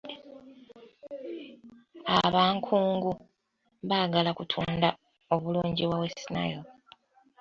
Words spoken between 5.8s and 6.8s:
bwa West Nile.